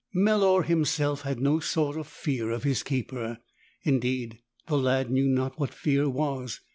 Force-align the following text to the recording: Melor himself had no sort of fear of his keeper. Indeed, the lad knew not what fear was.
Melor 0.15 0.63
himself 0.65 1.21
had 1.21 1.39
no 1.39 1.59
sort 1.59 1.95
of 1.95 2.07
fear 2.07 2.49
of 2.49 2.63
his 2.63 2.81
keeper. 2.81 3.37
Indeed, 3.83 4.39
the 4.65 4.79
lad 4.79 5.11
knew 5.11 5.27
not 5.27 5.59
what 5.59 5.75
fear 5.75 6.09
was. 6.09 6.59